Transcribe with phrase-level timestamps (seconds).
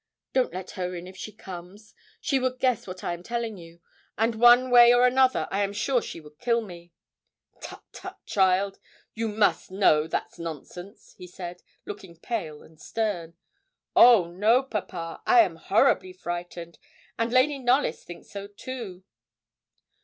[0.33, 3.81] Don't let her in if she comes; she would guess what I am telling you,
[4.17, 6.91] and one way or another I am sure she would kill me.'
[7.61, 8.79] 'Tut, tut, child.
[9.13, 13.35] You must know that's nonsense,' he said, looking pale and stern.
[13.95, 15.21] 'Oh no, papa.
[15.27, 16.79] I am horribly frightened,
[17.19, 19.03] and Lady Knollys thinks so too.'